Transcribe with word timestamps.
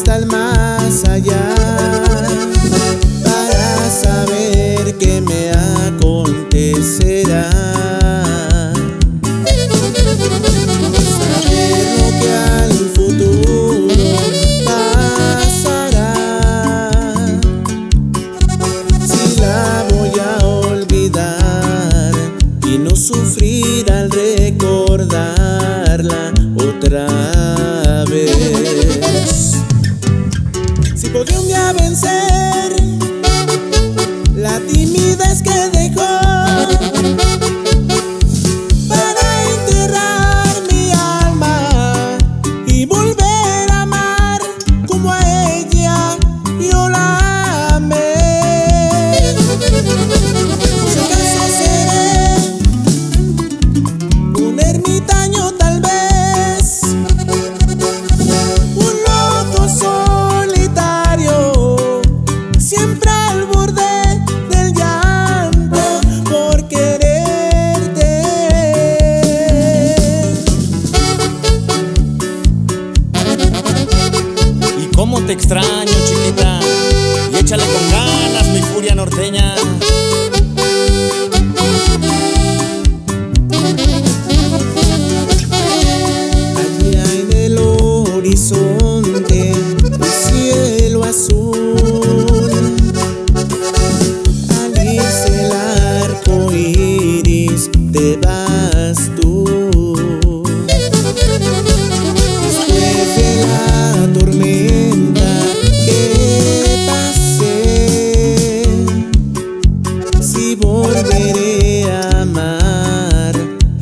hasta 0.00 0.16
el 0.16 0.26
más 0.28 1.04
allá 1.10 1.54
para 3.22 3.90
saber 3.90 4.96
qué 4.96 5.20
me 5.20 5.50
acontecerá. 5.88 7.50
Saber 11.18 11.84
lo 11.98 12.08
que 12.18 12.30
al 12.32 12.72
futuro 12.96 13.88
pasará. 14.64 16.14
Si 19.06 19.24
la 19.38 19.84
voy 19.90 20.12
a 20.18 20.46
olvidar 20.46 22.14
y 22.64 22.78
no 22.78 22.96
sufrir 22.96 23.92
al 23.92 24.10
recordarla 24.10 25.12
otra 26.56 27.06
vez. 28.06 28.89
Vencer 31.72 32.29
cómo 75.10 75.26
te 75.26 75.32
extraño, 75.32 75.92
chiquita. 76.06 76.60
Y 77.32 77.36
échale 77.36 77.64
con 77.64 77.90
ganas, 77.90 78.46
mi 78.48 78.62
furia 78.62 78.94
norteña. 78.94 79.56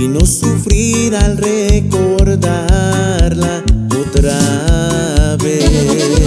y 0.00 0.08
no 0.08 0.24
sufrir 0.24 1.14
al 1.14 1.36
recordarla 1.36 2.42
otra 4.00 5.36
vez. 5.36 6.19